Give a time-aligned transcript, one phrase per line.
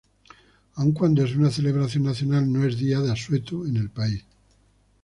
[0.77, 4.25] Aun cuando es una celebración nacional no es día de asueto en el país.